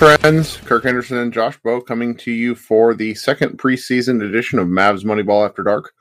[0.00, 0.56] friends.
[0.64, 5.04] Kirk Henderson and Josh Bowe coming to you for the second preseason edition of Mavs
[5.04, 5.92] Moneyball After Dark.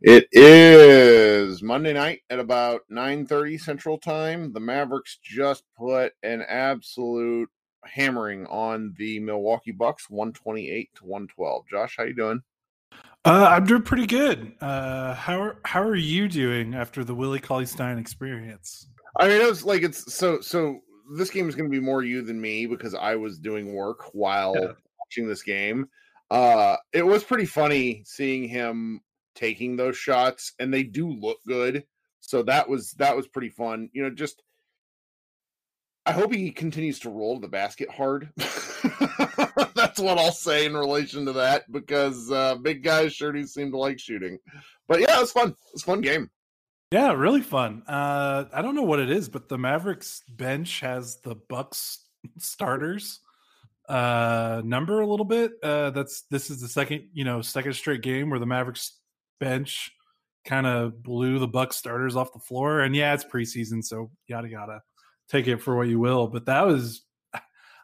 [0.00, 4.52] It is Monday night at about 9:30 Central Time.
[4.52, 7.50] The Mavericks just put an absolute
[7.84, 11.64] hammering on the Milwaukee Bucks, 128 to 112.
[11.68, 12.42] Josh, how you doing?
[13.24, 14.52] Uh, I'm doing pretty good.
[14.60, 18.86] Uh, how are, how are you doing after the Willie Cauley Stein experience?
[19.18, 22.02] I mean, it was like it's so so this game is going to be more
[22.02, 24.72] you than me because I was doing work while yeah.
[24.98, 25.88] watching this game.
[26.30, 29.00] Uh, it was pretty funny seeing him
[29.34, 31.84] taking those shots, and they do look good.
[32.20, 33.90] So that was that was pretty fun.
[33.92, 34.42] You know, just
[36.06, 38.30] I hope he continues to roll the basket hard.
[38.36, 43.70] That's what I'll say in relation to that because uh, big guys sure do seem
[43.70, 44.38] to like shooting.
[44.88, 45.50] But yeah, it was fun.
[45.50, 46.30] It was a fun game.
[46.92, 47.84] Yeah, really fun.
[47.88, 52.00] Uh, I don't know what it is, but the Mavericks bench has the Bucks
[52.38, 53.20] starters
[53.88, 55.52] uh, number a little bit.
[55.62, 58.98] Uh, that's this is the second, you know, second straight game where the Mavericks
[59.40, 59.90] bench
[60.44, 62.80] kind of blew the Bucks starters off the floor.
[62.80, 64.82] And yeah, it's preseason, so yada yada.
[65.30, 66.26] Take it for what you will.
[66.26, 67.06] But that was,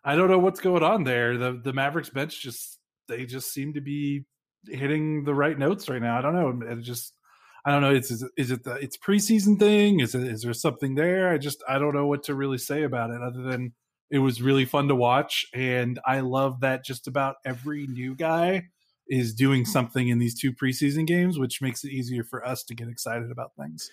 [0.04, 1.38] I don't know what's going on there.
[1.38, 4.26] The the Mavericks bench just they just seem to be
[4.66, 6.18] hitting the right notes right now.
[6.18, 6.66] I don't know.
[6.68, 7.14] It just
[7.64, 7.92] I don't know.
[7.92, 10.00] Is is it the it's preseason thing?
[10.00, 11.30] Is it is there something there?
[11.30, 13.72] I just I don't know what to really say about it other than
[14.10, 18.68] it was really fun to watch, and I love that just about every new guy
[19.08, 22.74] is doing something in these two preseason games, which makes it easier for us to
[22.74, 23.91] get excited about things.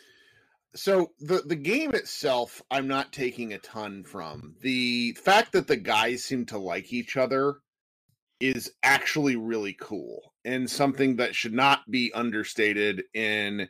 [0.75, 5.77] So the the game itself, I'm not taking a ton from the fact that the
[5.77, 7.55] guys seem to like each other
[8.39, 13.67] is actually really cool and something that should not be understated in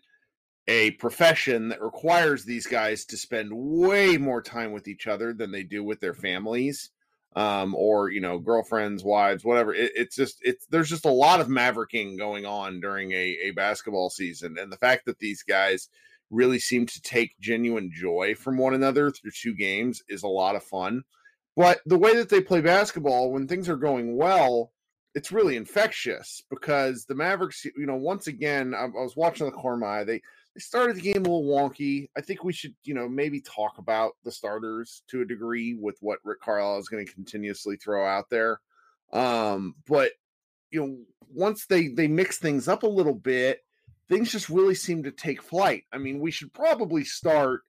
[0.68, 5.52] a profession that requires these guys to spend way more time with each other than
[5.52, 6.92] they do with their families
[7.36, 9.74] um, or you know girlfriends wives whatever.
[9.74, 13.52] It, it's just it's there's just a lot of mavericking going on during a, a
[13.52, 15.90] basketball season and the fact that these guys
[16.32, 20.56] really seem to take genuine joy from one another through two games is a lot
[20.56, 21.04] of fun.
[21.56, 24.72] But the way that they play basketball, when things are going well,
[25.16, 29.54] it's really infectious because the Mavericks, you know, once again, I, I was watching the
[29.54, 30.06] Cormai.
[30.06, 30.22] They
[30.54, 32.10] they started the game a little wonky.
[32.18, 35.98] I think we should, you know, maybe talk about the starters to a degree with
[36.02, 38.60] what Rick Carlisle is going to continuously throw out there.
[39.14, 40.12] Um, but
[40.72, 40.98] you know,
[41.34, 43.62] once they they mix things up a little bit,
[44.10, 45.84] things just really seem to take flight.
[45.94, 47.62] I mean, we should probably start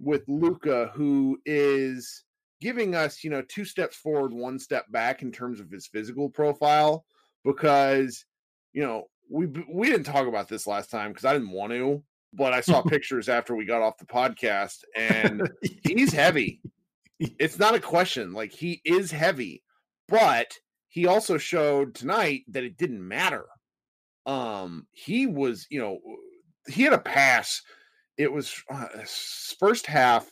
[0.00, 2.24] with Luka, who is
[2.60, 6.28] giving us, you know, two steps forward, one step back in terms of his physical
[6.28, 7.04] profile
[7.44, 8.24] because,
[8.72, 12.02] you know, we we didn't talk about this last time because I didn't want to,
[12.32, 15.48] but I saw pictures after we got off the podcast and
[15.84, 16.60] he's heavy.
[17.18, 18.32] It's not a question.
[18.32, 19.62] Like he is heavy,
[20.08, 20.52] but
[20.88, 23.46] he also showed tonight that it didn't matter.
[24.26, 25.98] um, he was, you know,
[26.68, 27.62] he had a pass.
[28.16, 28.86] It was uh,
[29.58, 30.30] first half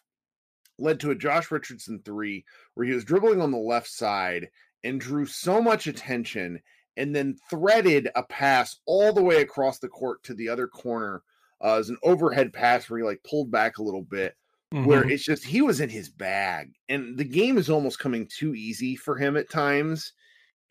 [0.78, 2.44] led to a Josh Richardson three
[2.75, 4.48] where he was dribbling on the left side
[4.84, 6.60] and drew so much attention
[6.96, 11.22] and then threaded a pass all the way across the court to the other corner
[11.62, 14.34] uh, as an overhead pass where he like pulled back a little bit
[14.72, 14.84] mm-hmm.
[14.84, 18.54] where it's just he was in his bag and the game is almost coming too
[18.54, 20.12] easy for him at times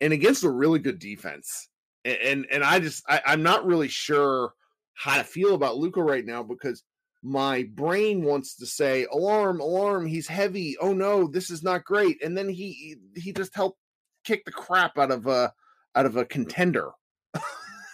[0.00, 1.68] and against a really good defense
[2.04, 4.52] and and, and i just I, i'm not really sure
[4.94, 6.82] how to feel about luka right now because
[7.22, 10.76] my brain wants to say alarm alarm he's heavy.
[10.80, 12.22] Oh no this is not great.
[12.22, 13.78] And then he he just helped
[14.24, 15.52] kick the crap out of a
[15.94, 16.90] out of a contender.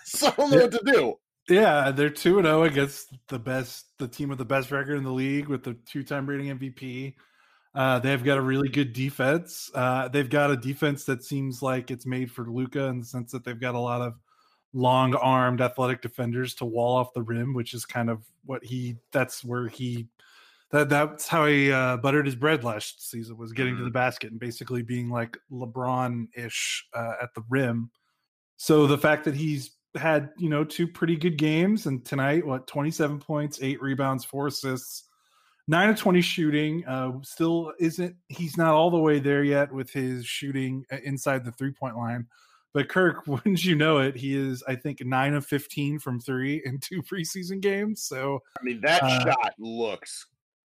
[0.06, 1.14] So i don't know what to do.
[1.48, 5.02] Yeah they're 2 and 0 against the best the team with the best record in
[5.02, 7.14] the league with the two-time rating mvp
[7.74, 9.70] uh, they've got a really good defense.
[9.74, 13.32] Uh, they've got a defense that seems like it's made for luka in the sense
[13.32, 14.14] that they've got a lot of
[14.74, 18.96] long armed athletic defenders to wall off the rim, which is kind of what he
[19.12, 20.08] that's where he
[20.70, 23.82] that that's how he uh, buttered his bread last season was getting mm-hmm.
[23.82, 27.90] to the basket and basically being like LeBron ish uh, at the rim.
[28.56, 32.66] So the fact that he's had you know two pretty good games and tonight what
[32.66, 35.04] 27 points, eight rebounds, four assists,
[35.68, 36.84] nine of 20 shooting.
[36.84, 41.44] Uh, still isn't he's not all the way there yet with his shooting uh, inside
[41.44, 42.26] the three point line
[42.74, 46.60] but Kirk, wouldn't you know it, he is, I think, nine of 15 from three
[46.66, 48.02] in two preseason games.
[48.02, 50.26] So, I mean, that uh, shot looks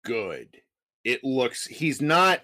[0.03, 0.57] good.
[1.03, 2.41] It looks, he's not,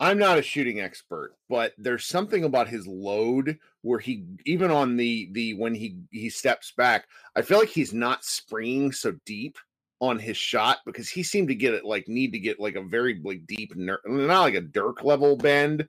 [0.00, 4.96] I'm not a shooting expert, but there's something about his load where he, even on
[4.96, 7.06] the, the, when he, he steps back,
[7.36, 9.56] I feel like he's not springing so deep
[10.00, 12.82] on his shot because he seemed to get it like need to get like a
[12.82, 15.86] very like deep not like a Dirk level bend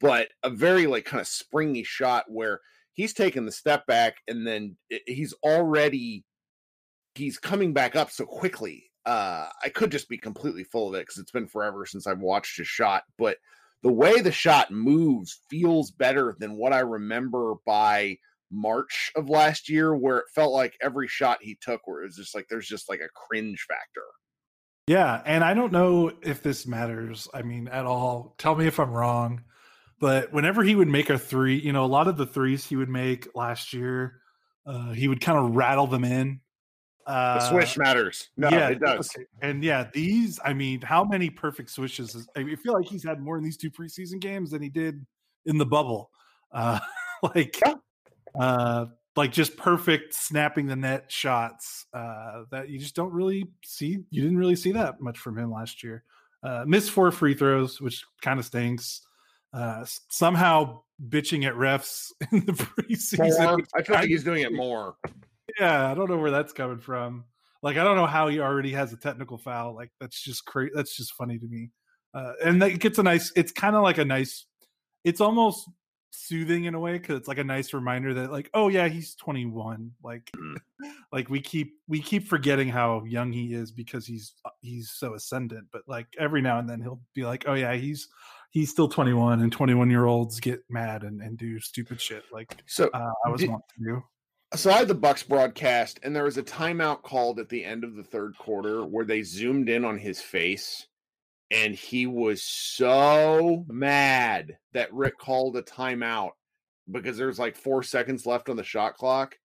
[0.00, 2.60] but a very like kind of springy shot where
[2.94, 4.76] he's taking the step back and then
[5.06, 6.24] he's already
[7.14, 8.90] he's coming back up so quickly.
[9.06, 12.20] Uh, I could just be completely full of it because it's been forever since I've
[12.20, 13.38] watched his shot, but
[13.82, 18.18] the way the shot moves feels better than what I remember by
[18.50, 22.16] March of last year, where it felt like every shot he took, where it was
[22.16, 24.04] just like there's just like a cringe factor.
[24.86, 27.28] Yeah, and I don't know if this matters.
[27.32, 28.34] I mean, at all.
[28.38, 29.44] Tell me if I'm wrong.
[30.00, 32.74] But whenever he would make a three, you know, a lot of the threes he
[32.74, 34.20] would make last year,
[34.66, 36.40] uh, he would kind of rattle them in.
[37.06, 38.30] Uh, the swish matters.
[38.36, 39.10] No, yeah, it does.
[39.14, 39.26] Okay.
[39.42, 42.14] And yeah, these, I mean, how many perfect swishes?
[42.14, 45.04] Is, I feel like he's had more in these two preseason games than he did
[45.44, 46.10] in the bubble.
[46.50, 46.80] Uh,
[47.34, 47.74] like, yeah.
[48.38, 48.86] uh,
[49.16, 53.98] like just perfect snapping the net shots uh, that you just don't really see.
[54.10, 56.04] You didn't really see that much from him last year.
[56.42, 59.02] Uh, missed four free throws, which kind of stinks
[59.52, 63.66] uh, somehow bitching at refs in the preseason.
[63.74, 64.96] I feel like he's doing it more.
[65.58, 67.24] Yeah, I don't know where that's coming from.
[67.62, 69.74] Like, I don't know how he already has a technical foul.
[69.74, 70.72] Like, that's just crazy.
[70.74, 71.70] That's just funny to me.
[72.14, 73.32] Uh, and it gets a nice.
[73.36, 74.46] It's kind of like a nice.
[75.04, 75.68] It's almost
[76.12, 79.14] soothing in a way because it's like a nice reminder that like oh yeah he's
[79.14, 80.56] 21 like mm.
[81.12, 85.14] like we keep we keep forgetting how young he is because he's uh, he's so
[85.14, 88.08] ascendant but like every now and then he'll be like oh yeah he's
[88.50, 92.56] he's still 21 and 21 year olds get mad and, and do stupid shit like
[92.66, 94.02] so uh, i was did, to do.
[94.54, 97.84] So i had the bucks broadcast and there was a timeout called at the end
[97.84, 100.86] of the third quarter where they zoomed in on his face
[101.50, 106.32] and he was so mad that rick called a timeout
[106.90, 109.36] because there's like four seconds left on the shot clock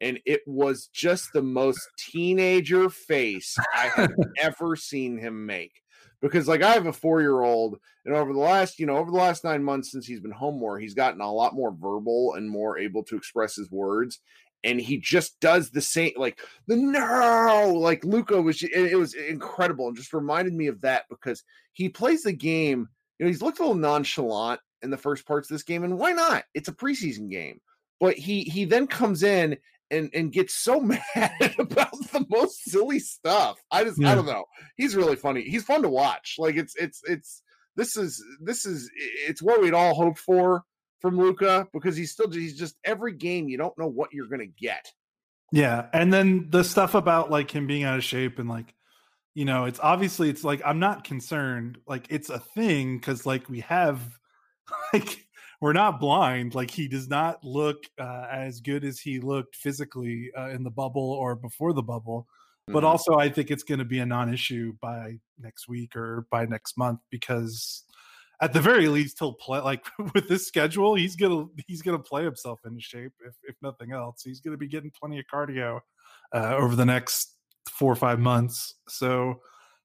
[0.00, 5.82] and it was just the most teenager face i have ever seen him make
[6.22, 9.10] because like I have a four year old, and over the last you know over
[9.10, 12.34] the last nine months since he's been home more, he's gotten a lot more verbal
[12.34, 14.20] and more able to express his words.
[14.64, 16.38] And he just does the same, like
[16.68, 18.62] the no, like Luka was.
[18.62, 22.88] It was incredible, and just reminded me of that because he plays the game.
[23.18, 25.98] You know, he's looked a little nonchalant in the first parts of this game, and
[25.98, 26.44] why not?
[26.54, 27.60] It's a preseason game,
[27.98, 29.56] but he he then comes in
[29.92, 30.80] and and gets so
[31.14, 33.58] mad about the most silly stuff.
[33.70, 34.12] I just yeah.
[34.12, 34.44] I don't know.
[34.76, 35.42] He's really funny.
[35.42, 36.36] He's fun to watch.
[36.38, 37.42] Like it's it's it's
[37.76, 38.90] this is this is
[39.26, 40.64] it's what we'd all hoped for
[41.00, 44.46] from Luka because he's still he's just every game you don't know what you're gonna
[44.46, 44.86] get.
[45.52, 48.74] Yeah, and then the stuff about like him being out of shape and like
[49.34, 53.48] you know it's obviously it's like I'm not concerned like it's a thing because like
[53.48, 54.00] we have
[54.92, 55.26] like
[55.62, 56.56] we're not blind.
[56.56, 60.72] Like he does not look uh, as good as he looked physically uh, in the
[60.72, 62.26] bubble or before the bubble.
[62.68, 62.72] Mm-hmm.
[62.72, 66.46] But also, I think it's going to be a non-issue by next week or by
[66.46, 67.84] next month because
[68.40, 72.24] at the very least he'll play like with this schedule he's gonna he's gonna play
[72.24, 75.78] himself into shape if if nothing else he's gonna be getting plenty of cardio
[76.34, 77.36] uh, over the next
[77.70, 79.40] four or five months so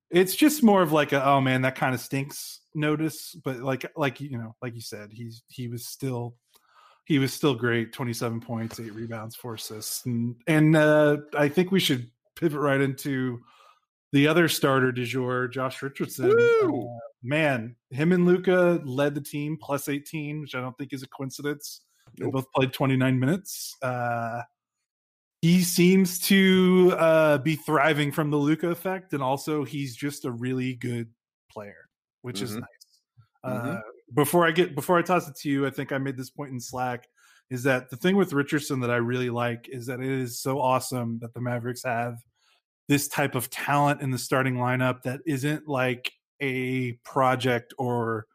[0.09, 3.89] it's just more of like a oh man that kind of stinks notice but like
[3.95, 6.35] like you know like you said he's he was still
[7.05, 11.71] he was still great 27 points eight rebounds four assists and and uh i think
[11.71, 13.39] we should pivot right into
[14.13, 16.31] the other starter du jour, Josh Richardson.
[16.31, 16.69] Uh,
[17.23, 21.07] man, him and Luka led the team plus 18, which I don't think is a
[21.07, 21.81] coincidence.
[22.17, 22.27] Nope.
[22.27, 23.75] They both played 29 minutes.
[23.81, 24.43] Uh,
[25.41, 30.31] he seems to uh, be thriving from the Luka effect, and also he's just a
[30.31, 31.09] really good
[31.51, 31.86] player,
[32.27, 32.43] which mm-hmm.
[32.43, 32.87] is nice.
[33.45, 33.69] Mm-hmm.
[33.69, 33.79] Uh,
[34.13, 36.51] before I get before I toss it to you, I think I made this point
[36.51, 37.07] in Slack.
[37.49, 40.59] Is that the thing with Richardson that I really like is that it is so
[40.59, 42.17] awesome that the Mavericks have
[42.89, 48.25] this type of talent in the starting lineup that isn't like a project or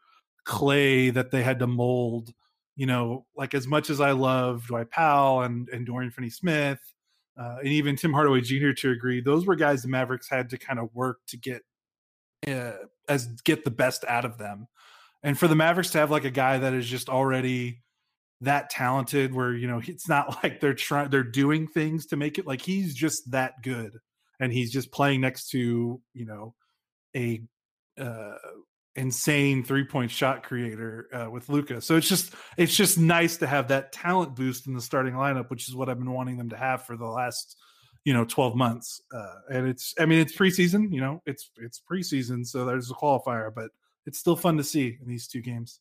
[0.43, 2.33] clay that they had to mold.
[2.75, 6.79] You know, like as much as I love Dwight Powell and, and Dorian Finney Smith,
[7.39, 8.71] uh, and even Tim Hardaway Jr.
[8.71, 11.61] to agree, those were guys the Mavericks had to kind of work to get
[12.47, 12.73] uh,
[13.07, 14.67] as get the best out of them.
[15.21, 17.81] And for the Mavericks to have like a guy that is just already
[18.41, 22.37] that talented, where you know it's not like they're trying they're doing things to make
[22.37, 23.97] it like he's just that good
[24.39, 26.53] and he's just playing next to you know
[27.15, 27.41] a
[27.99, 28.35] uh,
[28.95, 31.81] insane three point shot creator uh, with Luka.
[31.81, 35.49] So it's just it's just nice to have that talent boost in the starting lineup,
[35.49, 37.57] which is what I've been wanting them to have for the last
[38.05, 39.01] you know 12 months.
[39.13, 42.95] Uh, and it's I mean it's preseason, you know it's it's preseason, so there's a
[42.95, 43.71] qualifier, but
[44.05, 45.79] it's still fun to see in these two games.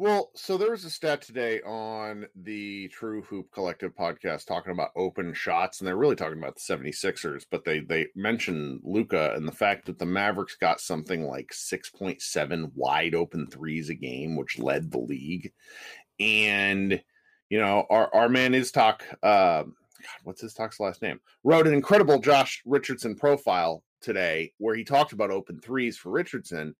[0.00, 4.92] Well, so there was a stat today on the True Hoop Collective podcast talking about
[4.96, 9.46] open shots, and they're really talking about the 76ers, but they they mentioned luka and
[9.46, 14.58] the fact that the Mavericks got something like 6.7 wide open threes a game, which
[14.58, 15.52] led the league.
[16.18, 17.02] And
[17.50, 19.64] you know, our our man is talk uh
[20.00, 21.20] God, what's his talk's last name?
[21.44, 26.74] Wrote an incredible Josh Richardson profile today where he talked about open threes for Richardson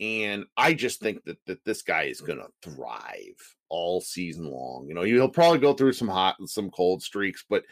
[0.00, 4.86] and I just think that that this guy is going to thrive all season long.
[4.88, 7.64] You know, he'll probably go through some hot and some cold streaks, but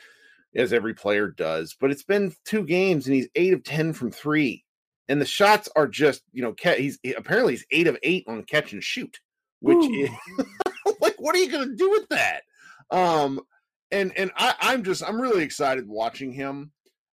[0.54, 1.76] as every player does.
[1.78, 4.64] But it's been two games, and he's eight of ten from three,
[5.08, 8.72] and the shots are just you know he's apparently he's eight of eight on catch
[8.72, 9.18] and shoot,
[9.60, 10.04] which Ooh.
[10.04, 10.10] is
[11.00, 12.42] like what are you going to do with that?
[12.90, 13.40] Um,
[13.92, 16.72] and and I, I'm just I'm really excited watching him.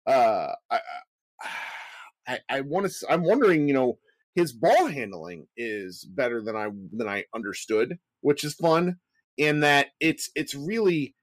[0.05, 0.79] Uh, I
[2.27, 3.12] I, I want to.
[3.12, 3.98] I'm wondering, you know
[4.36, 8.98] his ball handling is better than I than I understood, which is fun.
[9.38, 11.15] In that it's it's really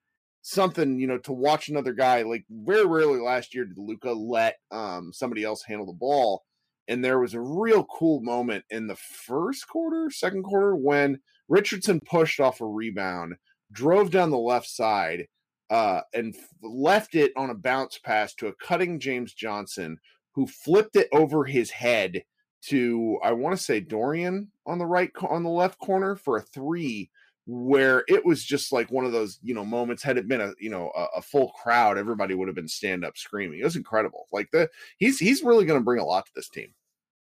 [0.42, 4.56] something you know to watch another guy like very rarely last year did Luka let
[4.70, 6.42] um, somebody else handle the ball,
[6.88, 12.00] and there was a real cool moment in the first quarter, second quarter when Richardson
[12.00, 13.34] pushed off a rebound,
[13.70, 15.26] drove down the left side,
[15.70, 19.98] uh, and left it on a bounce pass to a cutting James Johnson,
[20.34, 22.22] who flipped it over his head
[22.62, 26.42] to I want to say Dorian on the right on the left corner for a
[26.42, 27.10] three
[27.46, 30.02] where it was just like one of those you know moments.
[30.02, 33.04] Had it been a you know a, a full crowd everybody would have been stand
[33.04, 33.60] up screaming.
[33.60, 34.26] It was incredible.
[34.32, 36.72] Like the he's he's really going to bring a lot to this team.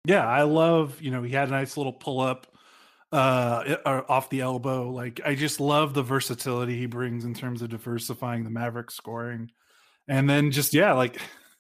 [0.06, 2.48] Yeah i love you know he had a nice little pull up
[3.14, 7.70] uh off the elbow like i just love the versatility he brings in terms of
[7.70, 9.50] diversifying the maverick scoring
[10.10, 11.18] and then just yeah like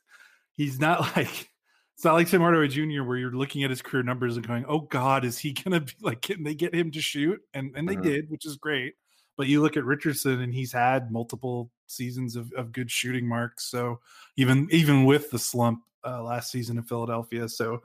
[0.58, 1.50] he's not like
[1.98, 4.66] it's not like Tim Hardaway Jr., where you're looking at his career numbers and going,
[4.68, 6.22] "Oh God, is he gonna be like?
[6.22, 8.04] Can they get him to shoot?" And and they uh-huh.
[8.04, 8.94] did, which is great.
[9.36, 13.72] But you look at Richardson, and he's had multiple seasons of, of good shooting marks.
[13.72, 14.00] So
[14.36, 17.82] even even with the slump uh, last season in Philadelphia, so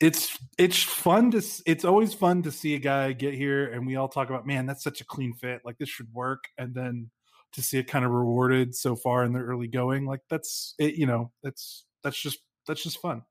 [0.00, 3.96] it's it's fun to it's always fun to see a guy get here, and we
[3.96, 5.60] all talk about, man, that's such a clean fit.
[5.64, 7.10] Like this should work, and then
[7.52, 10.94] to see it kind of rewarded so far in the early going, like that's it.
[10.94, 13.22] You know, that's that's just that's just fun.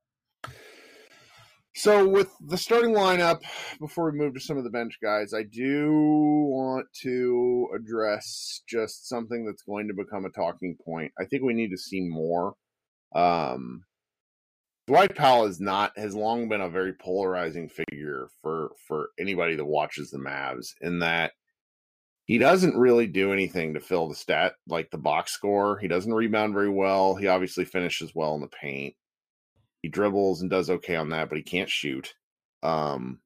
[1.74, 3.42] So with the starting lineup,
[3.78, 9.08] before we move to some of the bench guys, I do want to address just
[9.08, 11.12] something that's going to become a talking point.
[11.18, 12.54] I think we need to see more.
[13.14, 13.84] Um,
[14.90, 19.64] Dwight Powell is not has long been a very polarizing figure for for anybody that
[19.64, 21.30] watches the Mavs in that
[22.24, 25.78] he doesn't really do anything to fill the stat like the box score.
[25.78, 27.14] He doesn't rebound very well.
[27.14, 28.96] He obviously finishes well in the paint.
[29.80, 32.12] He dribbles and does okay on that, but he can't shoot.
[32.64, 33.20] Um,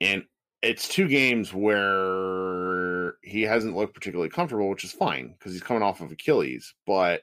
[0.00, 0.24] and
[0.60, 5.84] it's two games where he hasn't looked particularly comfortable, which is fine because he's coming
[5.84, 6.74] off of Achilles.
[6.84, 7.22] But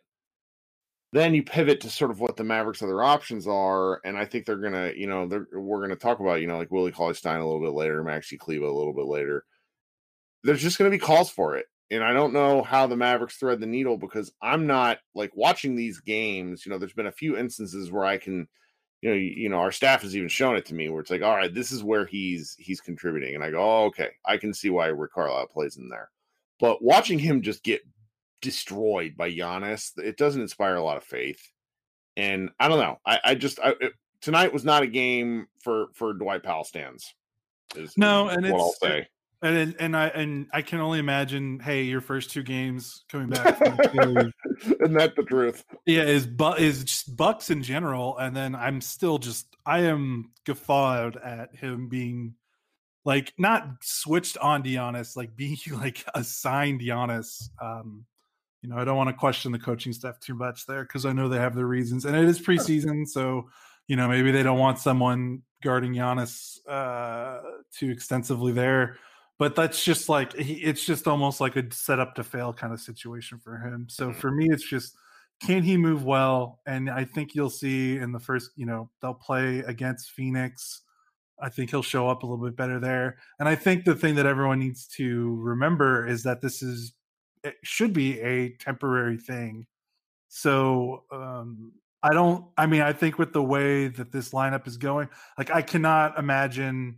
[1.13, 4.45] then you pivot to sort of what the Mavericks' other options are, and I think
[4.45, 7.39] they're gonna, you know, they're we're gonna talk about, you know, like Willie Cauley Stein
[7.39, 9.43] a little bit later, Maxi Kleber a little bit later.
[10.43, 13.59] There's just gonna be calls for it, and I don't know how the Mavericks thread
[13.59, 16.65] the needle because I'm not like watching these games.
[16.65, 18.47] You know, there's been a few instances where I can,
[19.01, 21.11] you know, you, you know, our staff has even shown it to me where it's
[21.11, 24.37] like, all right, this is where he's he's contributing, and I go, oh, okay, I
[24.37, 26.09] can see why Rick Carlisle plays in there,
[26.57, 27.81] but watching him just get
[28.41, 31.41] destroyed by Giannis, it doesn't inspire a lot of faith.
[32.17, 32.97] And I don't know.
[33.05, 37.13] I, I just I, it, tonight was not a game for for Dwight Powell stands.
[37.75, 39.07] Is, no, is and what I'll say.
[39.41, 41.59] And and I and I can only imagine.
[41.59, 43.59] Hey, your first two games coming back.
[43.61, 45.63] Isn't that the truth?
[45.85, 50.31] Yeah, is but is just Bucks in general, and then I'm still just I am
[50.45, 52.35] guffawed at him being
[53.03, 57.49] like not switched on Giannis, like being like assigned Giannis.
[57.61, 58.05] Um,
[58.61, 61.13] you know, I don't want to question the coaching staff too much there because I
[61.13, 63.49] know they have their reasons, and it is preseason, so
[63.87, 67.39] you know maybe they don't want someone guarding Giannis uh,
[67.77, 68.97] too extensively there.
[69.39, 72.73] But that's just like he, it's just almost like a set up to fail kind
[72.73, 73.87] of situation for him.
[73.89, 74.19] So mm-hmm.
[74.19, 74.95] for me, it's just
[75.41, 76.59] can he move well?
[76.67, 80.81] And I think you'll see in the first, you know, they'll play against Phoenix.
[81.41, 83.17] I think he'll show up a little bit better there.
[83.39, 86.93] And I think the thing that everyone needs to remember is that this is
[87.43, 89.65] it should be a temporary thing.
[90.27, 92.45] So um, I don't.
[92.57, 96.17] I mean, I think with the way that this lineup is going, like I cannot
[96.17, 96.97] imagine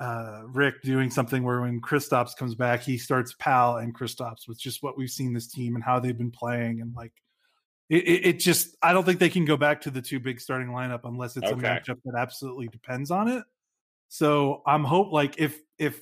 [0.00, 4.58] uh, Rick doing something where when Kristaps comes back, he starts Powell and Kristaps with
[4.58, 7.12] just what we've seen this team and how they've been playing, and like
[7.90, 8.76] it, it, it just.
[8.82, 11.50] I don't think they can go back to the two big starting lineup unless it's
[11.50, 11.60] okay.
[11.60, 13.44] a matchup that absolutely depends on it.
[14.08, 16.00] So I'm hope like if if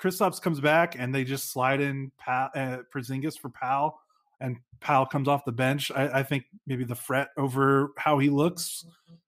[0.00, 3.98] Kristaps comes back and they just slide in Powell, uh, Porzingis for Powell,
[4.40, 5.90] and Powell comes off the bench.
[5.94, 8.84] I, I, think maybe the fret over how he looks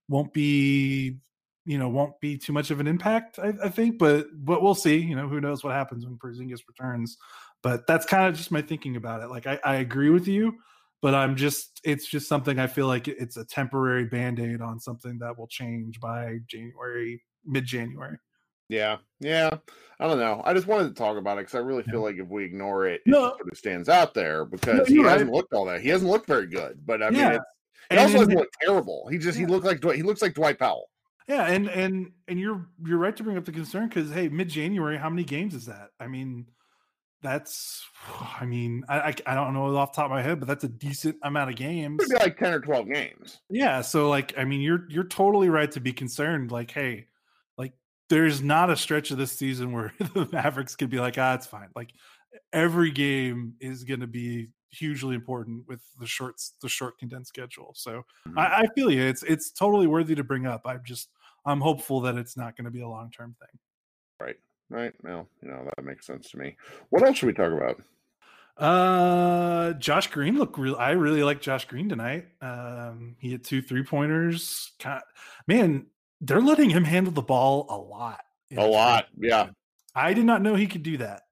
[0.08, 1.16] won't be,
[1.64, 3.38] you know, won't be too much of an impact.
[3.38, 4.98] I, I think, but but we'll see.
[4.98, 7.16] You know, who knows what happens when Porzingis returns.
[7.62, 9.28] But that's kind of just my thinking about it.
[9.28, 10.58] Like I, I agree with you,
[11.00, 14.78] but I'm just it's just something I feel like it's a temporary band aid on
[14.78, 18.18] something that will change by January, mid January.
[18.68, 19.58] Yeah, yeah.
[19.98, 20.42] I don't know.
[20.44, 22.86] I just wanted to talk about it because I really feel like if we ignore
[22.86, 23.26] it, no.
[23.26, 25.80] it sort of stands out there because no, he hasn't looked all that.
[25.80, 27.38] He hasn't looked very good, but I mean, yeah.
[27.90, 29.08] he also doesn't look terrible.
[29.10, 29.46] He just yeah.
[29.46, 30.90] he looked like he looks like Dwight Powell.
[31.28, 34.48] Yeah, and and and you're you're right to bring up the concern because hey, mid
[34.48, 35.90] January, how many games is that?
[35.98, 36.46] I mean,
[37.22, 37.84] that's
[38.38, 40.68] I mean, I, I, don't know off the top of my head, but that's a
[40.68, 41.98] decent amount of games.
[42.00, 43.40] It'd be like ten or twelve games.
[43.50, 46.52] Yeah, so like I mean, you're you're totally right to be concerned.
[46.52, 47.06] Like, hey,
[48.08, 51.46] there's not a stretch of this season where the Mavericks could be like, ah, it's
[51.46, 51.68] fine.
[51.74, 51.92] Like
[52.52, 57.72] every game is going to be hugely important with the shorts, the short condensed schedule.
[57.74, 58.38] So mm-hmm.
[58.38, 59.02] I, I, feel you.
[59.02, 60.62] It's it's totally worthy to bring up.
[60.64, 61.08] I'm just
[61.44, 63.58] I'm hopeful that it's not going to be a long term thing.
[64.20, 64.36] Right.
[64.68, 64.92] Right.
[65.02, 66.56] Well, you know that makes sense to me.
[66.90, 67.80] What else should we talk about?
[68.58, 70.76] Uh, Josh Green look real.
[70.76, 72.26] I really like Josh Green tonight.
[72.40, 74.72] Um, he had two three pointers.
[75.46, 75.86] Man,
[76.20, 78.20] they're letting him handle the ball a lot.
[78.56, 79.48] A lot, yeah.
[79.94, 81.22] I did not know he could do that.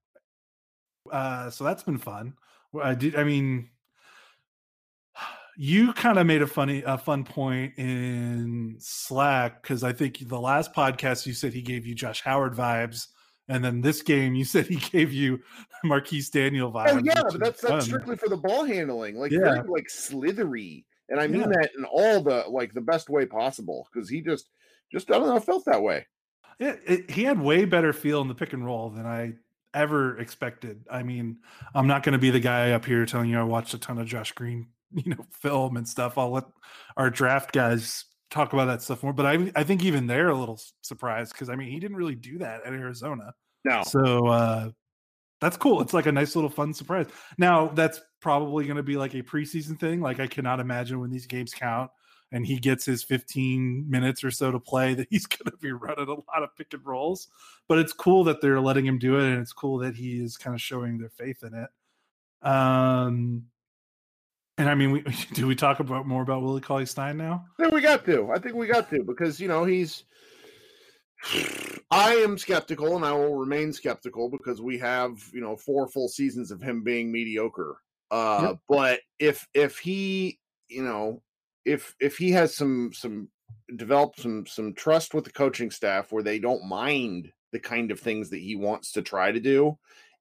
[1.10, 2.34] Uh, so that's been fun.
[2.82, 3.14] I did.
[3.16, 3.70] I mean,
[5.56, 10.40] you kind of made a funny, a fun point in Slack because I think the
[10.40, 13.08] last podcast you said he gave you Josh Howard vibes,
[13.48, 15.40] and then this game you said he gave you
[15.84, 16.92] Marquis Daniel oh, vibes.
[16.92, 19.40] Oh yeah, but that's that's strictly for the ball handling, like yeah.
[19.40, 21.48] very like slithery, and I mean yeah.
[21.48, 24.48] that in all the like the best way possible because he just
[24.92, 26.06] just I don't know, I felt that way.
[26.58, 29.34] It, it, he had way better feel in the pick and roll than I
[29.74, 30.84] ever expected.
[30.90, 31.38] I mean,
[31.74, 33.98] I'm not going to be the guy up here telling you I watched a ton
[33.98, 36.16] of Josh Green, you know, film and stuff.
[36.16, 36.44] I'll let
[36.96, 39.12] our draft guys talk about that stuff more.
[39.12, 42.14] But I, I think even they're a little surprised because I mean, he didn't really
[42.14, 43.34] do that at Arizona.
[43.64, 43.82] No.
[43.82, 44.70] So uh,
[45.40, 45.80] that's cool.
[45.80, 47.06] It's like a nice little fun surprise.
[47.38, 50.00] Now that's probably going to be like a preseason thing.
[50.00, 51.90] Like I cannot imagine when these games count
[52.34, 55.70] and he gets his 15 minutes or so to play that he's going to be
[55.70, 57.28] running a lot of pick and rolls.
[57.68, 60.36] But it's cool that they're letting him do it, and it's cool that he is
[60.36, 61.70] kind of showing their faith in it.
[62.46, 63.44] Um,
[64.58, 67.46] and I mean, we, do we talk about more about Willie Cauley Stein now?
[67.56, 68.32] Yeah, we got to.
[68.32, 70.02] I think we got to because you know he's.
[71.92, 76.08] I am skeptical, and I will remain skeptical because we have you know four full
[76.08, 77.76] seasons of him being mediocre.
[78.10, 78.58] Uh, yep.
[78.68, 81.22] But if if he you know
[81.64, 83.28] if if he has some some
[83.76, 88.00] develop some some trust with the coaching staff where they don't mind the kind of
[88.00, 89.76] things that he wants to try to do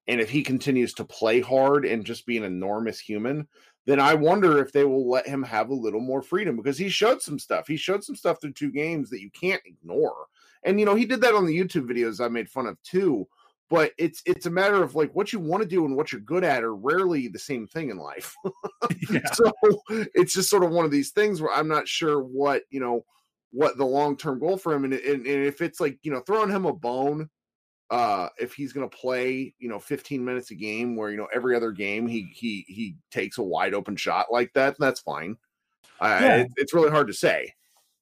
[0.06, 3.46] and if he continues to play hard and just be an enormous human
[3.86, 6.88] then I wonder if they will let him have a little more freedom because he
[6.88, 7.66] showed some stuff.
[7.66, 10.26] He showed some stuff through two games that you can't ignore.
[10.62, 13.28] And you know, he did that on the YouTube videos I made fun of too.
[13.74, 16.20] But it's it's a matter of like what you want to do and what you're
[16.20, 18.32] good at are rarely the same thing in life.
[19.10, 19.28] yeah.
[19.32, 19.52] So
[20.14, 23.04] it's just sort of one of these things where I'm not sure what you know
[23.50, 26.20] what the long term goal for him and, and, and if it's like you know
[26.20, 27.28] throwing him a bone
[27.90, 31.28] uh if he's going to play you know 15 minutes a game where you know
[31.34, 35.36] every other game he he he takes a wide open shot like that that's fine
[36.00, 36.36] uh, yeah.
[36.36, 37.52] it, it's really hard to say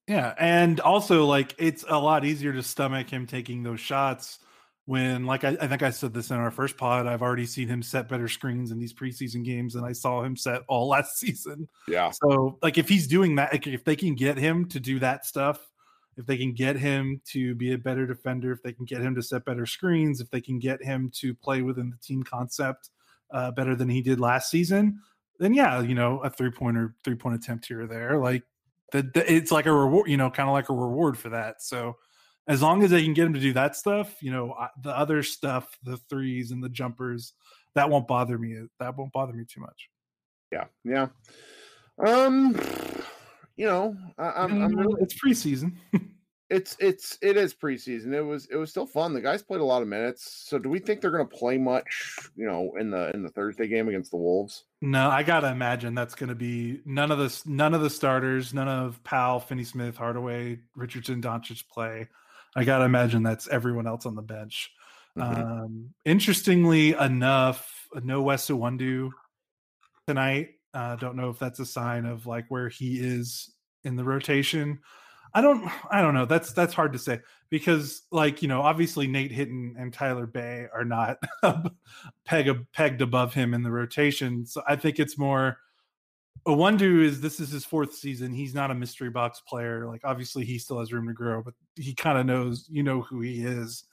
[0.06, 4.38] yeah and also like it's a lot easier to stomach him taking those shots
[4.86, 7.68] when like I, I, think i said this in our first pod i've already seen
[7.68, 11.18] him set better screens in these preseason games than i saw him set all last
[11.18, 14.80] season yeah so like if he's doing that like, if they can get him to
[14.80, 15.68] do that stuff
[16.16, 19.14] if they can get him to be a better defender, if they can get him
[19.14, 22.90] to set better screens, if they can get him to play within the team concept
[23.30, 25.00] uh, better than he did last season,
[25.38, 28.42] then yeah, you know, a three pointer, three point attempt here or there, like
[28.92, 31.62] the, the, it's like a reward, you know, kind of like a reward for that.
[31.62, 31.96] So
[32.48, 35.22] as long as they can get him to do that stuff, you know, the other
[35.22, 37.34] stuff, the threes and the jumpers,
[37.74, 38.58] that won't bother me.
[38.80, 39.88] That won't bother me too much.
[40.50, 41.08] Yeah, yeah.
[42.04, 42.58] Um,
[43.56, 45.76] you know, I, am I'm really, it's preseason.
[46.50, 48.12] it's it's it is preseason.
[48.12, 49.14] It was it was still fun.
[49.14, 50.44] The guys played a lot of minutes.
[50.46, 52.18] So do we think they're going to play much?
[52.36, 54.64] You know, in the in the Thursday game against the Wolves?
[54.80, 58.52] No, I gotta imagine that's going to be none of the none of the starters,
[58.52, 62.08] none of Powell, Finney Smith, Hardaway, Richardson, Doncic play.
[62.54, 64.70] I gotta imagine that's everyone else on the bench.
[65.18, 65.42] Mm-hmm.
[65.42, 69.10] Um, interestingly enough, no Wes Iwundu
[70.06, 70.50] tonight.
[70.74, 73.52] Uh, don't know if that's a sign of like where he is
[73.84, 74.80] in the rotation.
[75.34, 76.26] I don't I don't know.
[76.26, 80.66] That's that's hard to say because like, you know, obviously Nate Hinton and Tyler Bey
[80.74, 81.18] are not
[82.24, 84.44] peg pegged above him in the rotation.
[84.44, 85.58] So I think it's more
[86.46, 88.32] Iwundu is this is his fourth season.
[88.32, 89.86] He's not a mystery box player.
[89.86, 93.00] Like obviously he still has room to grow, but he kind of knows, you know
[93.02, 93.84] who he is.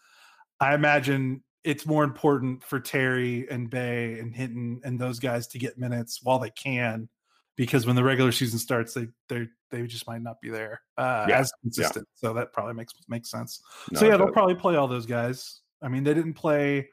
[0.60, 5.60] I imagine it's more important for Terry and Bey and Hinton and those guys to
[5.60, 7.08] get minutes while they can,
[7.56, 11.26] because when the regular season starts, they they they just might not be there uh,
[11.30, 11.40] yeah.
[11.40, 12.08] as consistent.
[12.16, 12.30] Yeah.
[12.30, 13.62] So that probably makes makes sense.
[13.92, 15.62] No, so yeah, they'll probably play all those guys.
[15.82, 16.90] I mean, they didn't play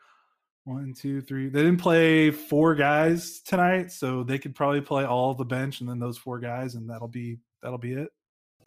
[0.67, 1.49] one, two, three.
[1.49, 5.89] They didn't play four guys tonight, so they could probably play all the bench and
[5.89, 8.11] then those four guys, and that'll be that'll be it.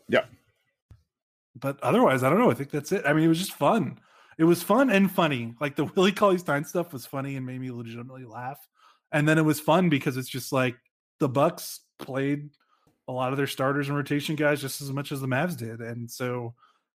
[0.07, 0.25] Yeah.
[1.59, 2.49] But otherwise, I don't know.
[2.49, 3.05] I think that's it.
[3.05, 3.99] I mean, it was just fun
[4.39, 5.53] it was fun and funny.
[5.59, 8.57] Like the Willie Cauley Stein stuff was funny and made me legitimately laugh.
[9.11, 10.77] And then it was fun because it's just like
[11.19, 12.49] the Bucks played
[13.07, 15.81] a lot of their starters and rotation guys just as much as the Mavs did.
[15.81, 16.53] And so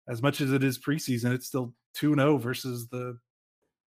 [0.08, 3.18] as much as it is preseason, it's still 2-0 versus the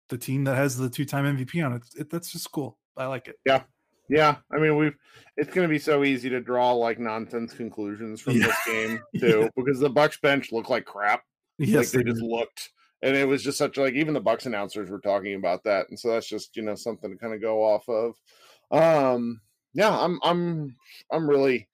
[0.10, 1.84] the team that has the two-time MVP on it.
[1.98, 2.78] it that's just cool.
[2.96, 3.38] I like it.
[3.46, 3.64] Yeah.
[4.10, 4.96] Yeah, I mean we've
[5.36, 8.48] it's going to be so easy to draw like nonsense conclusions from yeah.
[8.48, 9.50] this game too yeah.
[9.58, 11.24] because the Bucks bench looked like crap.
[11.58, 14.46] Yes, like they, they just looked and it was just such like even the Bucks
[14.46, 17.42] announcers were talking about that, and so that's just you know something to kind of
[17.42, 18.16] go off of.
[18.72, 19.42] Um,
[19.74, 20.76] yeah, I'm I'm
[21.12, 21.68] I'm really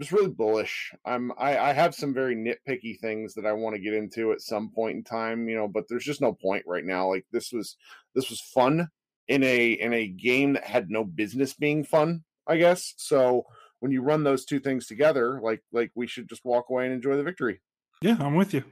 [0.00, 0.92] just really bullish.
[1.04, 4.40] I'm I, I have some very nitpicky things that I want to get into at
[4.40, 7.08] some point in time, you know, but there's just no point right now.
[7.08, 7.76] Like this was
[8.14, 8.88] this was fun
[9.28, 12.94] in a in a game that had no business being fun, I guess.
[12.96, 13.44] So
[13.80, 16.94] when you run those two things together, like like we should just walk away and
[16.94, 17.60] enjoy the victory.
[18.02, 18.64] Yeah, I'm with you.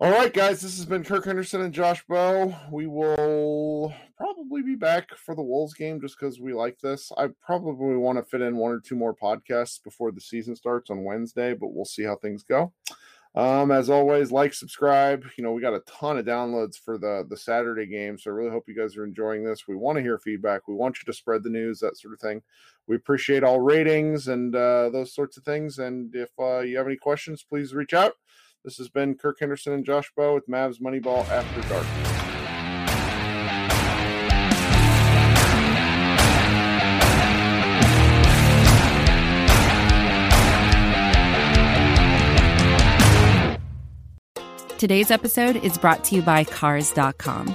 [0.00, 2.52] All right, guys, this has been Kirk Henderson and Josh Bowe.
[2.72, 7.12] We will probably be back for the Wolves game just because we like this.
[7.16, 10.90] I probably want to fit in one or two more podcasts before the season starts
[10.90, 12.72] on Wednesday, but we'll see how things go.
[13.36, 15.26] Um, as always, like, subscribe.
[15.38, 18.34] You know, we got a ton of downloads for the the Saturday game, so I
[18.34, 19.68] really hope you guys are enjoying this.
[19.68, 20.66] We want to hear feedback.
[20.66, 22.42] We want you to spread the news, that sort of thing.
[22.88, 25.78] We appreciate all ratings and uh, those sorts of things.
[25.78, 28.14] And if uh, you have any questions, please reach out.
[28.64, 31.86] This has been Kirk Henderson and Josh Bowe with Mavs Moneyball After Dark.
[44.78, 47.54] Today's episode is brought to you by Cars.com.